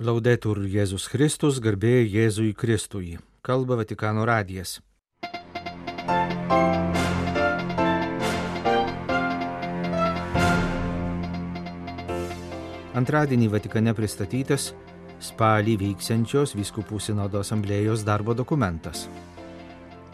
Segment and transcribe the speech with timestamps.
[0.00, 3.18] Laudetur Jėzus Kristus, garbė Jėzui Kristui.
[3.44, 4.80] Kalba Vatikano radijas.
[12.96, 14.70] Antradienį Vatikane pristatytas
[15.20, 19.04] spalį vyksiančios Vyskupų sinodo asamblėjos darbo dokumentas.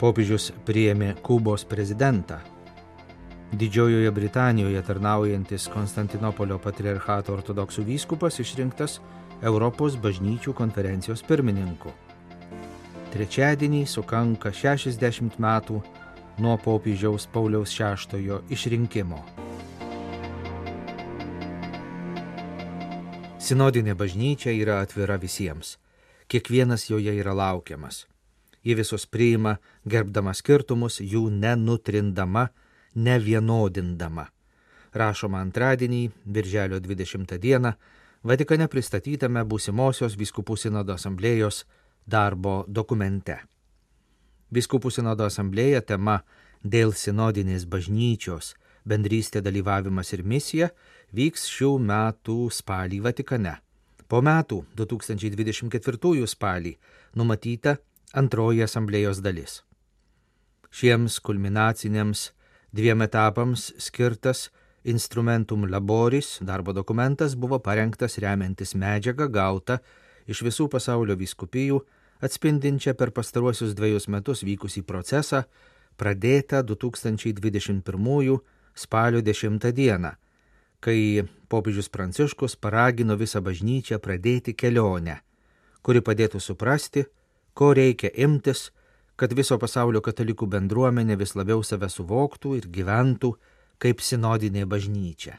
[0.02, 2.40] Popiežius priėmė Kubos prezidentą.
[3.54, 8.98] Didžiojoje Britanijoje tarnaujantis Konstantinopolio patriarchato ortodoksų vyskupas išrinktas
[9.43, 11.92] Europos bažnyčių konferencijos pirmininku.
[13.12, 15.77] Trečiadienį sukanka 60 metų
[16.42, 19.20] nuo popiežiaus Pauliaus VI išrinkimo.
[23.38, 25.77] Sinodinė bažnyčia yra atvira visiems.
[26.27, 28.09] Kiekvienas joje yra laukiamas.
[28.66, 29.55] Ji visus priima,
[29.87, 32.48] gerbdama skirtumus, jų nenutrindama,
[32.98, 34.27] nevienodindama.
[34.98, 37.73] Rašoma antradienį, birželio 20 dieną,
[38.27, 41.62] Vatikane pristatytame būsimosios Vyskupų sinodo asamblėjos
[42.06, 43.37] darbo dokumente.
[44.51, 46.23] Vyskupų sinodo asamblėja tema
[46.65, 48.56] dėl sinodinės bažnyčios
[48.88, 50.70] bendrystė dalyvavimas ir misija
[51.15, 53.54] vyks šių metų spalį Vatikane.
[54.09, 56.74] Po metų 2024 spalį
[57.15, 57.76] numatyta
[58.16, 59.62] antroji asamblėjos dalis.
[60.73, 62.32] Šiems kulminaciniams
[62.73, 64.48] dviem etapams skirtas
[64.88, 69.76] Instrumentum Laboris darbo dokumentas buvo parengtas remiantis medžiagą gautą
[70.28, 71.81] iš visų pasaulio vyskupijų,
[72.25, 75.42] atspindinčią per pastaruosius dviejus metus vykusį procesą,
[76.00, 78.38] pradėtą 2021
[78.75, 80.14] spalio 10 dieną,
[80.81, 85.19] kai popiežius Pranciškus paragino visą bažnyčią pradėti kelionę,
[85.82, 87.04] kuri padėtų suprasti,
[87.53, 88.70] ko reikia imtis,
[89.19, 93.34] kad viso pasaulio katalikų bendruomenė vis labiau save suvoktų ir gyventų
[93.78, 95.38] kaip sinodinė bažnyčia.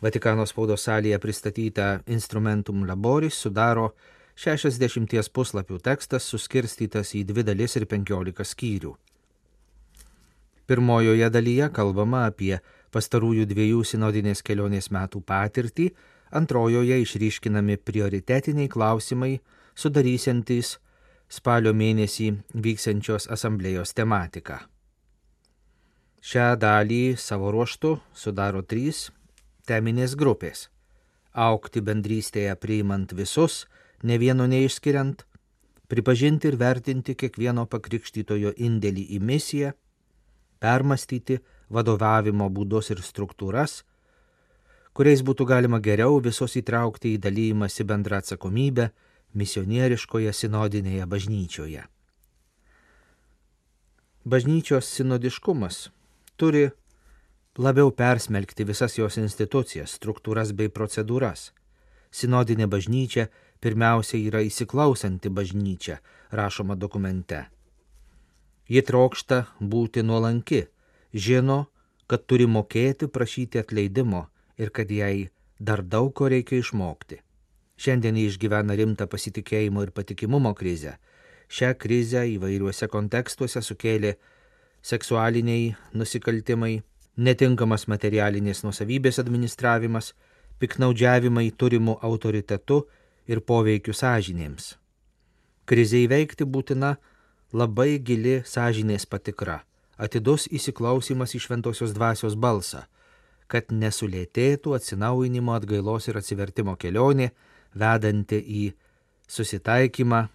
[0.00, 3.90] Vatikano spaudos salėje pristatyta Instrumentum Laboris sudaro
[4.38, 8.92] 60 puslapių tekstas suskirstytas į dvi dalis ir 15 skyrių.
[10.68, 12.60] Pirmojoje dalyje kalbama apie
[12.94, 15.88] pastarųjų dviejų sinodinės kelionės metų patirtį,
[16.30, 19.40] antrojoje išryškinami prioritetiniai klausimai,
[19.74, 20.76] sudarysiantys
[21.28, 24.60] spalio mėnesį vyksiančios asamblėjos tematiką.
[26.18, 29.10] Šią dalį savo ruoštų sudaro trys
[29.70, 30.68] teminės grupės-
[31.48, 33.66] aukti bendrystėje priimant visus,
[34.02, 35.22] ne vieno neišskiriant,
[35.86, 39.72] pripažinti ir vertinti kiekvieno pakrikštytojo indėlį į misiją,
[40.58, 41.38] permastyti
[41.70, 43.84] vadovavimo būdus ir struktūras,
[44.92, 48.90] kuriais būtų galima geriau visus įtraukti į dalymąsi bendrą atsakomybę
[49.34, 51.84] misionieriškoje sinodinėje bažnyčioje.
[54.24, 55.90] Bažnyčios sinodiškumas
[56.38, 56.68] turi
[57.58, 61.50] labiau persmelkti visas jos institucijas, struktūras bei procedūras.
[62.14, 63.28] Sinodinė bažnyčia
[63.60, 65.98] pirmiausia yra įsiklausanti bažnyčia,
[66.30, 67.44] rašoma dokumente.
[68.68, 70.66] Ji trokšta būti nuolanki,
[71.12, 71.66] žino,
[72.06, 74.26] kad turi mokėti prašyti atleidimo
[74.56, 77.20] ir kad jai dar daug ko reikia išmokti.
[77.78, 80.96] Šiandien jį išgyvena rimtą pasitikėjimo ir patikimumo krizę.
[81.48, 84.16] Šią krizę įvairiuose kontekstuose sukėlė
[84.88, 86.78] seksualiniai nusikaltimai,
[87.16, 90.14] netinkamas materialinės nusavybės administravimas,
[90.58, 92.84] piknaudžiavimai turimų autoritetu
[93.28, 94.76] ir poveikiu sąžinėms.
[95.68, 96.94] Krizai veikti būtina
[97.52, 99.60] labai gili sąžinės patikra,
[100.00, 102.86] atidus įsiklausimas į šventosios dvasios balsą,
[103.48, 107.30] kad nesulėtėtų atsinaujinimo atgailos ir atsivertimo kelionė,
[107.76, 108.64] vedanti į
[109.28, 110.26] susitaikymą,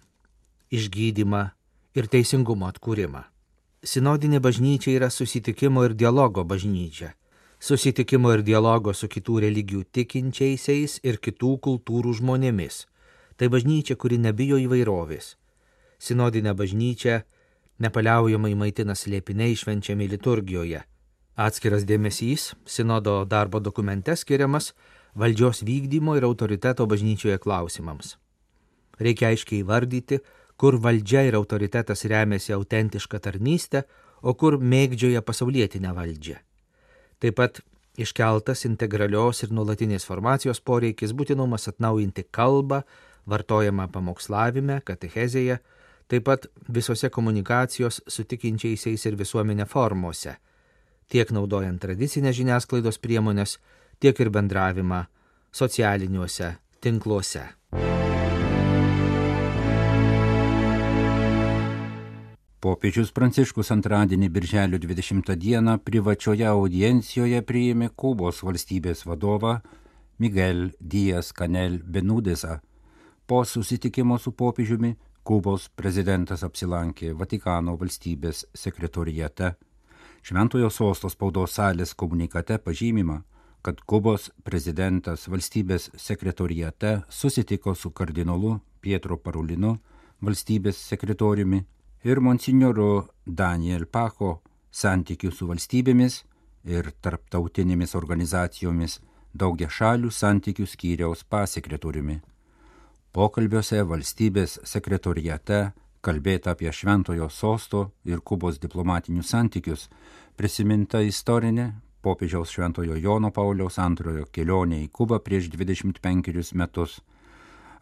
[0.70, 1.44] išgydymą
[1.98, 3.33] ir teisingumo atkūrimą.
[3.84, 7.10] Sinodinė bažnyčia yra susitikimo ir dialogo bažnyčia.
[7.60, 12.86] Susitikimo ir dialogo su kitų religijų tikinčiaisiais ir kitų kultūrų žmonėmis.
[13.36, 15.34] Tai bažnyčia, kuri nebijo įvairovės.
[16.00, 17.18] Sinodinė bažnyčia
[17.84, 20.80] nepaliaujamai maitina slėpiniai švenčiami liturgijoje.
[21.36, 24.72] Atskiras dėmesys sinodo darbo dokumente skiriamas
[25.14, 28.16] valdžios vykdymo ir autoriteto bažnyčioje klausimams.
[28.96, 30.22] Reikia aiškiai įvardyti,
[30.56, 33.84] kur valdžia ir autoritetas remiasi autentišką tarnystę,
[34.22, 36.36] o kur mėgdžioja pasaulietinę valdžią.
[37.20, 37.60] Taip pat
[38.00, 42.82] iškeltas integralios ir nuolatinės formacijos poreikis būtinumas atnaujinti kalbą,
[43.30, 45.58] vartojamą pamokslavime, katechezėje,
[46.08, 50.36] taip pat visose komunikacijos su tikinčiaisiais ir visuomenė formose,
[51.08, 53.58] tiek naudojant tradicinės žiniasklaidos priemonės,
[54.00, 55.04] tiek ir bendravimą
[55.54, 57.46] socialiniuose tinkluose.
[62.64, 69.58] Popiežius Pranciškus antradienį birželio 20 dieną privačioje audiencijoje priėmė Kubos valstybės vadovą
[70.16, 72.62] Miguel Dijas Kanel Benudesa.
[73.26, 79.52] Po susitikimo su popiežiumi Kubos prezidentas apsilankė Vatikano valstybės sekretorijate.
[80.24, 83.18] Šventojo sosto spaudos salės komunikate pažymima,
[83.60, 89.76] kad Kubos prezidentas valstybės sekretorijate susitiko su kardinolu Pietro Parulinu,
[90.24, 91.66] valstybės sekretoriumi
[92.04, 94.38] ir monsignoru Daniel Pako
[94.74, 96.20] santykių su valstybėmis
[96.68, 98.98] ir tarptautinėmis organizacijomis
[99.32, 102.20] daugia šalių santykių skyriaus pasekretoriumi.
[103.14, 105.72] Pokalbiuose valstybės sekretorijate
[106.04, 109.88] kalbėta apie Šventojo sosto ir Kubos diplomatinius santykius,
[110.36, 111.70] prisiminta istorinė
[112.04, 117.00] popiežiaus Šventojo Jono Pauliaus antrojo kelionė į Kubą prieš 25 metus.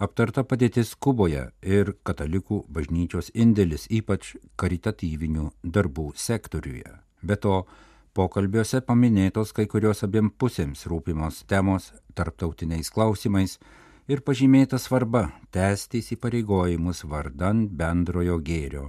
[0.02, 6.96] Aptarta padėtis Kuboje ir katalikų bažnyčios indėlis ypač karitatyvinių darbų sektoriuje.
[7.22, 7.60] Be to,
[8.18, 13.60] pokalbiuose paminėtos kai kurios abiem pusėms rūpimos temos tarptautiniais klausimais,
[14.10, 18.88] ir pažymėta svarba tęsti įsipareigojimus vardan bendrojo gėrio.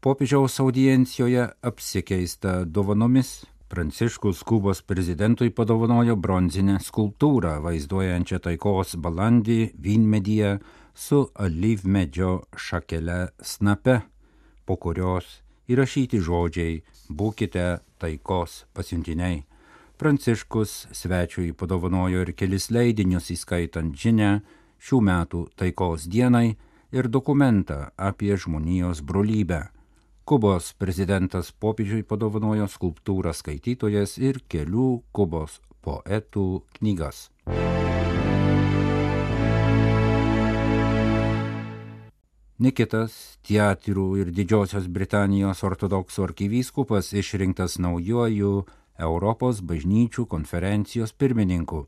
[0.00, 10.54] Popiežiaus audiencijoje apsikeista dovanomis Pranciškus Kubos prezidentui padovanojo bronzinę skulptūrą vaizduojančią taikos balandį vynmedyje
[10.96, 13.98] su alyvmedžio šakele snape,
[14.64, 15.28] po kurios
[15.68, 16.80] įrašyti žodžiai
[17.12, 17.66] būkite
[18.00, 19.42] taikos pasiuntiniai.
[20.00, 24.38] Pranciškus svečiui padovanojo ir kelis leidinius įskaitant žinę
[24.80, 26.56] šių metų taikos dienai
[26.88, 29.66] ir dokumentą apie žmonijos brolybę.
[30.28, 36.42] Kubos prezidentas popiežiui padovanojo skulptūrą skaitytojas ir kelių Kubos poetų
[36.76, 37.30] knygas.
[42.60, 43.16] Nikitas
[43.48, 48.66] Teatrų ir Didžiosios Britanijos ortodoksų arkivyskupas išrinktas naujoju
[49.00, 51.86] Europos bažnyčių konferencijos pirmininku,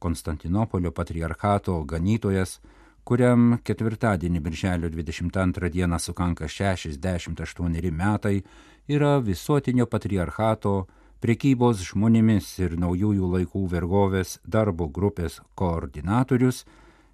[0.00, 2.56] Konstantinopolio patriarchato ganytojas,
[3.06, 8.40] kuriam ketvirtadienį birželio 22 dieną sukanka 68 metai,
[8.88, 10.72] yra visuotinio patriarchato
[11.22, 16.64] priekybos žmonėmis ir naujųjų laikų vergovės darbo grupės koordinatorius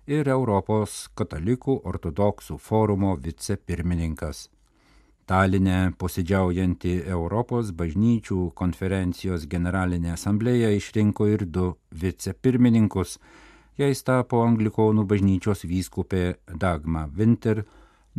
[0.09, 4.49] ir Europos katalikų ortodoksų forumo vicepirmininkas.
[5.29, 13.19] Taline posėdžiaujanti Europos bažnyčių konferencijos generalinė asamblėja išrinko ir du vicepirmininkus.
[13.81, 17.63] Jais tapo Anglikonų bažnyčios vyskupė Dagma Winter,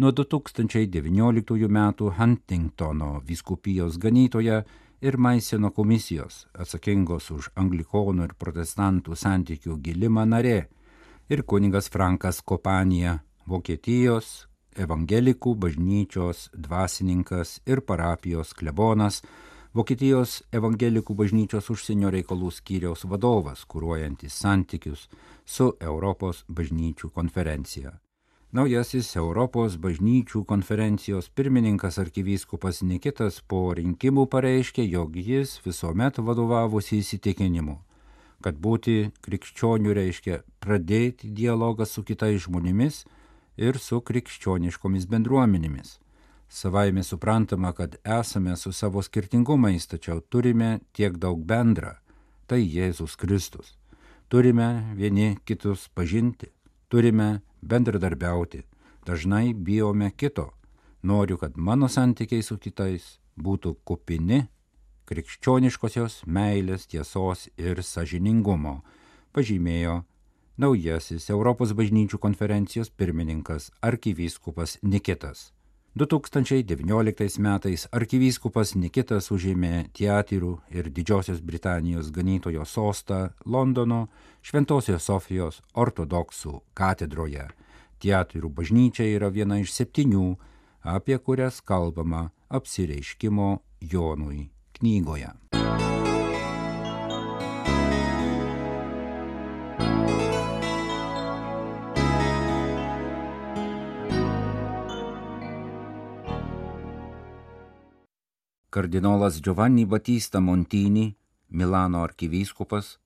[0.02, 1.78] nuo 2019 m.
[2.18, 4.64] Huntingtono vyskupijos ganytoja
[5.02, 10.58] ir Maiseno komisijos atsakingos už anglikonų ir protestantų santykių gilimą narė
[11.30, 19.22] ir kunigas Frankas Kopanija, Vokietijos evangelikų bažnyčios dvasininkas ir parapijos klebonas,
[19.74, 25.08] Vokietijos evangelikų bažnyčios užsienio reikalų skyriaus vadovas, kūruojantis santykius
[25.50, 27.96] su Europos bažnyčių konferencija.
[28.54, 37.80] Naujasis Europos bažnyčių konferencijos pirmininkas arkivyskupas Nikitas po rinkimų pareiškė, jog jis visuomet vadovavosi įsitikinimu,
[38.46, 43.08] kad būti krikščionių reiškia pradėti dialogą su kitais žmonėmis,
[43.58, 45.98] ir su krikščioniškomis bendruomenėmis.
[46.54, 51.96] Savaime suprantama, kad esame su savo skirtingumais, tačiau turime tiek daug bendra-
[52.48, 53.78] tai Jėzus Kristus.
[54.30, 56.48] Turime vieni kitus pažinti,
[56.90, 58.62] turime bendradarbiauti,
[59.06, 60.52] dažnai bijome kito.
[61.02, 64.48] Noriu, kad mano santykiai su kitais būtų kupini
[65.06, 68.83] krikščioniškosios meilės, tiesos ir sažiningumo,
[69.33, 70.04] pažymėjo
[70.57, 75.52] naujasis Europos bažnyčių konferencijos pirmininkas arkivyskupas Nikitas.
[75.95, 84.07] 2019 metais arkivyskupas Nikitas užėmė Teatirų ir Didžiosios Britanijos ganytojo sostą Londono
[84.42, 87.45] Šventojios Sofijos ortodoksų katedroje.
[88.02, 90.33] Teatirų bažnyčia yra viena iš septynių,
[90.81, 93.59] apie kurias kalbama apsireiškimo
[93.94, 95.30] Jonui knygoje.
[108.73, 111.15] Kardinolas Giovanni Batista Montini,
[111.49, 112.99] Milano arkivyskupas,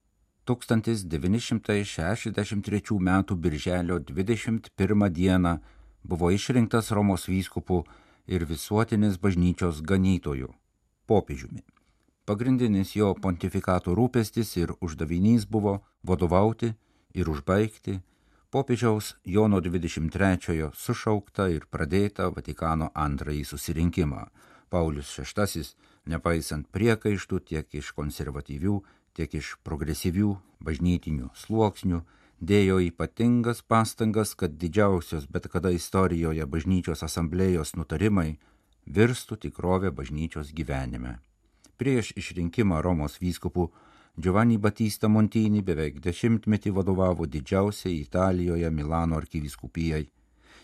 [0.46, 3.24] 1963 m.
[3.36, 5.60] birželio 21 d.
[6.04, 7.84] buvo išrinktas Romos vyskupų
[8.28, 10.48] ir visuotinės bažnyčios ganytojų-
[11.10, 11.64] popiežiumi.
[12.26, 16.76] Pagrindinis jo pontifikato rūpestis ir uždavinys buvo vadovauti
[17.14, 18.02] ir užbaigti
[18.52, 24.28] popiežiaus Jono 23 sušauktą ir pradėtą Vatikano antrąjį susirinkimą
[24.70, 25.64] Paulius VI,
[26.06, 28.82] nepaisant priekaištų tiek iš konservatyvių,
[29.18, 32.04] tiek iš progresyvių bažnytinių sluoksnių
[32.40, 38.38] dėjo ypatingas pastangas, kad didžiausios bet kada istorijoje bažnyčios asamblėjos nutarimai
[38.86, 41.18] virstų tikrovę bažnyčios gyvenime.
[41.78, 43.70] Prieš išrinkimą Romos vyskupų
[44.18, 50.08] Giovanni Batista Montini beveik dešimtmetį vadovavo didžiausiai Italijoje Milano arkivyskupijai.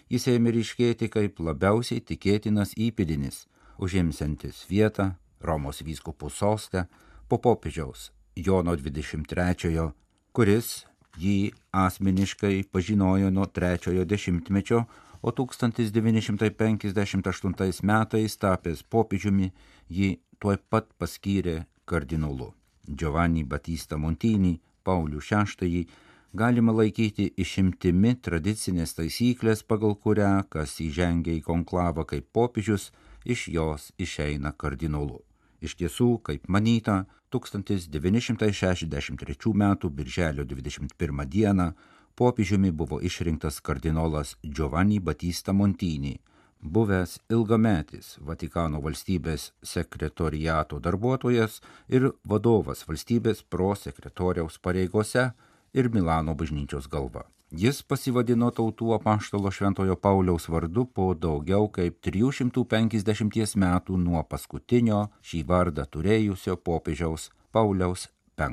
[0.10, 3.45] Jis ėmė ryškėti kaip labiausiai tikėtinas įpėdinis,
[3.77, 5.12] užimsiantis vietą
[5.42, 6.86] Romos vyskupų sostę
[7.27, 9.92] po popiežiaus Jono 23,
[10.34, 10.86] kuris
[11.22, 14.86] jį asmeniškai pažinojo nuo trečiojo dešimtmečio,
[15.22, 19.53] o 1958 metais tapęs popiežiumi
[19.89, 22.53] jį tuoj pat paskyrė kardinolu.
[22.88, 25.88] Giovanni Batista Montini, Paulių VI,
[26.34, 32.92] galima laikyti išimtimi tradicinės taisyklės, pagal kurią, kas įžengia į konklavą kaip popiežius,
[33.25, 35.20] iš jos išeina kardinolu.
[35.63, 39.75] Iš tiesų, kaip manyta, 1963 m.
[39.89, 41.72] birželio 21 d.
[42.15, 46.20] popiežiumi buvo išrinktas kardinolas Giovanni Batista Montini,
[46.62, 55.32] buvęs ilgametis Vatikano valstybės sekretoriato darbuotojas ir vadovas valstybės prosekretoriaus pareigose
[55.74, 57.27] ir Milano bažnyčios galva.
[57.53, 65.44] Jis pasivadino tautų apaštalo Šventojo Pauliaus vardu po daugiau kaip 350 metų nuo paskutinio šį
[65.46, 68.50] vardą turėjusio popiežiaus Pauliaus V.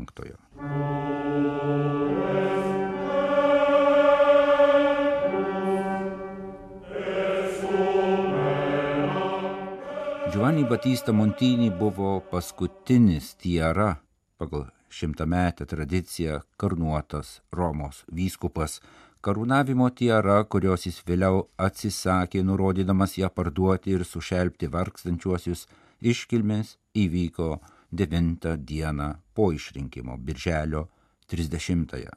[10.30, 13.96] Giovanni Batista Montini buvo paskutinis tiara
[14.38, 18.80] pagal šimtametę tradiciją karnuotas Romos vyskupas,
[19.24, 25.66] karūnavimo tiara, kurios jis vėliau atsisakė, nurodydamas ją parduoti ir sušelbti vargstančiuosius,
[26.00, 27.50] iškilmės įvyko
[27.92, 30.88] 9 dieną po išrinkimo, birželio
[31.30, 32.12] 30-ąją.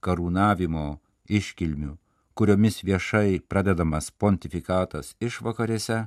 [0.00, 0.86] Karūnavimo
[1.28, 1.96] iškilmių,
[2.36, 6.06] kuriomis viešai pradedamas pontifikatas išvakarėse,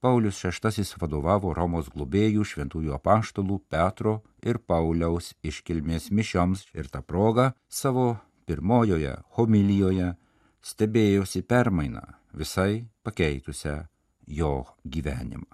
[0.00, 7.50] Paulius VI vadovavo Romos globėjų šventųjų apaštalų Petro ir Pauliaus iškilmės mišioms ir tą progą
[7.68, 10.12] savo pirmojoje homilijoje
[10.62, 13.76] stebėjosi permainą visai pakeitusią
[14.26, 15.50] jo gyvenimą.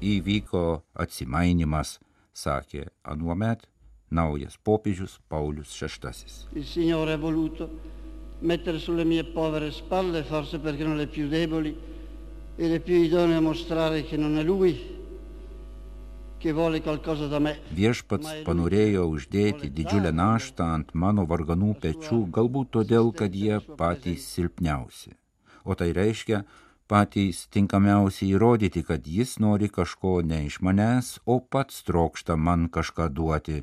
[0.00, 0.64] Įvyko
[0.94, 1.98] atsimainimas,
[2.32, 3.66] sakė anuomet
[4.10, 6.14] naujas popiežius Paulius VI
[8.44, 11.74] mettere sulle mie povere spalle, forse perché erano le più deboli
[12.56, 14.92] e le più idonee a mostrare che non è lui
[16.44, 17.54] che vuole qualcosa da me.
[17.72, 25.14] Viešpats panorėjo uždėti didžiulę naštą ant mano varganų pečių, galbūt todėl, kad jie patys silpniausi.
[25.64, 26.42] O tai reiškia,
[26.84, 33.08] patys tinkamiausiai įrodyti, kad jis nori kažko ne iš manęs, o pats trokšta man kažką
[33.08, 33.62] duoti,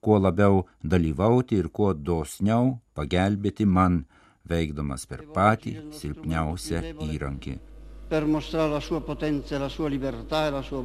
[0.00, 4.06] kuo labiau dalyvauti ir kuo dosniau pagelbėti man,
[4.48, 7.54] veikdamas per patį silpniausią įrankį.
[8.12, 8.18] E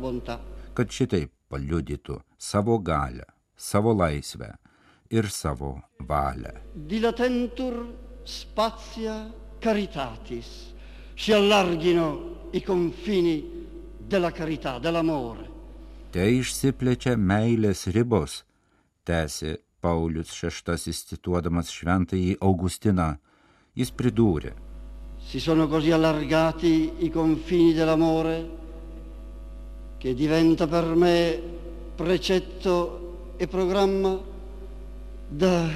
[0.03, 0.39] bontà.
[0.73, 4.53] Kad šitaip paliudytų savo galę, savo laisvę
[5.09, 6.53] ir savo valią.
[6.75, 7.87] Dilatentur
[8.23, 10.73] spazia caritatis,
[11.15, 13.65] si allarghino i confini
[14.07, 15.47] della carità, dell'amore.
[16.11, 18.43] Te išsiplečia meilės ribos,
[19.03, 23.17] tęsė Paulius VI cituodamas šventąjį Augustiną,
[23.77, 24.55] Jis pridūrė.
[25.22, 28.38] Si sono così allargati i confini dell'amore
[29.98, 31.41] che diventa per me
[31.96, 34.17] precetto e programma
[35.29, 35.69] da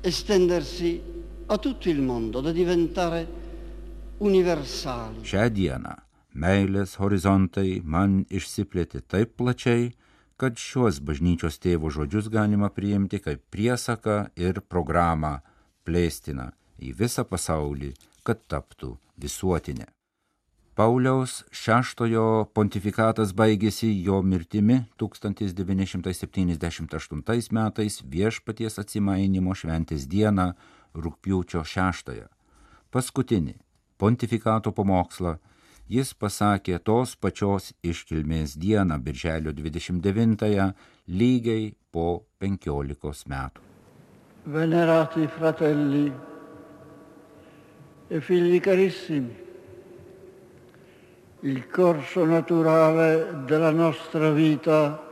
[0.00, 1.00] estendersi
[1.46, 3.26] a tutto il mondo, da diventare
[4.18, 5.24] universali.
[5.26, 5.94] Šią dieną
[6.36, 9.88] meilės horizontai man išsiplėtė taip plačiai,
[10.36, 15.38] kad šiuos bažnyčios tėvo žodžius galima priimti kaip priesaką ir programą
[15.86, 17.92] plėstina į visą pasaulį,
[18.26, 19.86] kad taptų visuotinė.
[20.76, 30.52] Pauliaus šeštojo pontifikatas baigėsi jo mirtimi 1978 metais viešpaties atsimainimo šventės dieną
[30.92, 32.28] rūpjūčio šeštąją.
[32.92, 33.56] Paskutinį
[33.96, 35.40] pontifikato pamokslą
[35.88, 40.72] jis pasakė tos pačios iškilmės dieną, birželio 29-ąją,
[41.08, 43.60] lygiai po 15 metų.
[44.46, 46.35] Venerati fratelli
[48.08, 49.34] e figli carissimi,
[51.40, 55.02] il corso naturale della nostra vita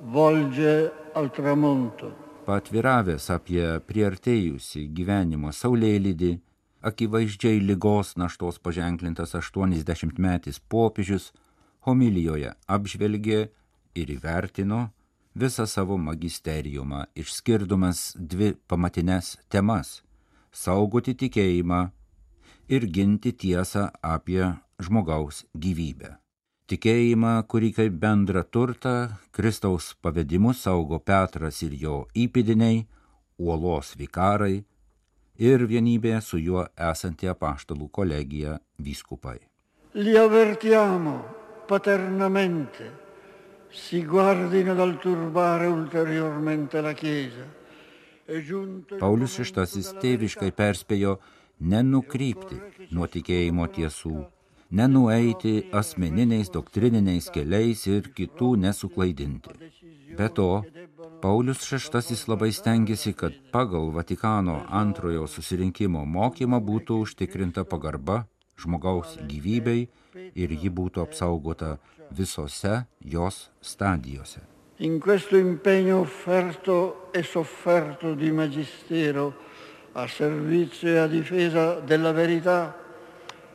[0.00, 2.26] volge al tramonto.
[2.48, 6.30] Patviravęs apie priartėjusi gyvenimo saulėlydį,
[6.88, 11.32] akivaizdžiai lygos naštos paženklintas 80-metis popiežius
[11.84, 13.40] homilijoje apžvelgė
[13.98, 14.86] ir įvertino
[15.38, 20.00] visą savo magisteriumą, išskirdamas dvi pamatinės temas-
[20.52, 21.82] saugoti tikėjimą
[22.68, 24.44] ir ginti tiesą apie
[24.82, 26.16] žmogaus gyvybę.
[26.68, 28.94] Tikėjimą, kurį kaip bendrą turtą
[29.32, 32.82] Kristaus pavedimu saugo Petras ir jo įpėdiniai,
[33.40, 34.64] uolos vikarai
[35.38, 39.38] ir vienybė su juo esanti apaštalų kolegija vyskupai.
[39.96, 41.16] Li avvertiamo
[41.68, 42.90] paternamente
[43.70, 47.57] si guardino dal turbare ulteriormente la Chiesa.
[49.00, 51.14] Paulius VI tėviškai perspėjo
[51.60, 52.58] nenukrypti
[52.92, 54.16] nuo tikėjimo tiesų,
[54.70, 59.56] nenueiti asmeniniais doktrininiais keliais ir kitų nesuklaidinti.
[60.18, 60.50] Be to,
[61.22, 68.26] Paulius VI labai stengiasi, kad pagal Vatikano antrojo susirinkimo mokymą būtų užtikrinta pagarba
[68.60, 69.88] žmogaus gyvybei
[70.34, 71.78] ir ji būtų apsaugota
[72.12, 74.57] visose jos stadijose.
[74.80, 79.34] In questo impegno offerto e sofferto di magistero
[79.92, 82.78] a servizio e a difesa della verità,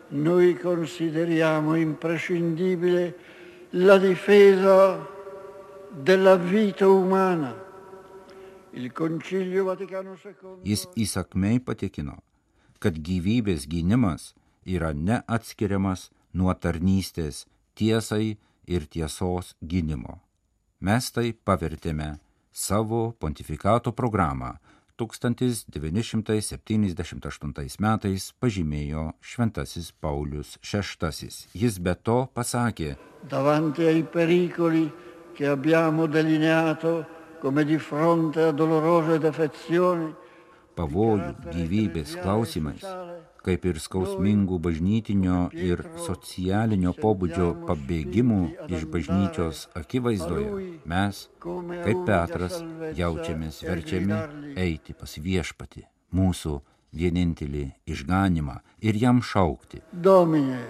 [0.09, 3.17] noi consideriamo imprescindibile
[3.69, 5.07] la difesa
[5.89, 7.55] della vita umana.
[8.71, 10.75] Il Concilio Vaticano II.
[10.99, 12.17] Įsakmei patikino,
[12.83, 14.33] kad gyvybės gynimas
[14.67, 17.45] yra neatskiriamas nuo tarnystės
[17.79, 18.35] tiesai
[18.67, 20.22] ir tiesos gynimo.
[20.83, 22.19] Mes tai pavertėme
[22.51, 24.59] savo pontifikato programą
[24.99, 31.31] 1978 metais pažymėjo Šventasis Paulius VI.
[31.55, 34.91] Jis be to pasakė, Davanti ai pericoli
[35.33, 37.05] che abbiamo delineato
[37.39, 40.13] come di fronte a dolorose defezioni,
[40.75, 42.83] pavojų gyvybės klausimais
[43.43, 52.61] kaip ir skausmingų bažnytinio ir socialinio pobūdžio pabėgimų iš bažnyčios akivaizdoje, mes, kaip Petras,
[52.95, 55.83] jaučiamės verčiami eiti pas viešpati,
[56.15, 56.59] mūsų
[56.95, 59.81] vienintelį išganimą ir jam šaukti.
[59.91, 60.61] Domine,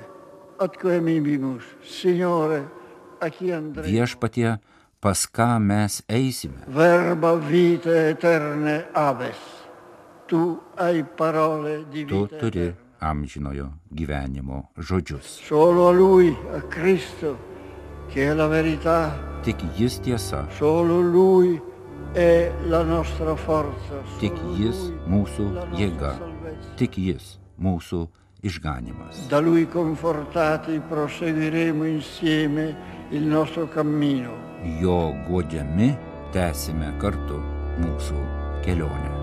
[0.63, 2.63] atquemibimus, Signore,
[3.21, 3.87] a chi andremo?
[3.87, 4.57] Viešpatie,
[5.03, 6.63] pas ką mes eisime?
[6.67, 9.62] Verba vita eterne aves.
[10.33, 15.45] Tu hai parole di Tu vita turi amžinojo gyvenimo žodžius.
[15.45, 17.37] Solo a Lui, a Cristo,
[18.09, 21.61] che è la verità, Tik jis tiesa, solo Lui
[22.13, 24.01] è la nostra forza.
[24.17, 25.45] tik jis mūsų
[25.77, 26.17] jėga,
[26.77, 28.07] tik jis mūsų
[28.41, 29.27] išganimas.
[29.29, 32.75] Da Lui confortati proseguiremo insieme
[33.11, 34.33] il nostro cammino.
[34.81, 35.93] Jo godžiami
[36.31, 37.37] tęsime kartu
[37.77, 38.17] mūsų
[38.65, 39.22] kelionę.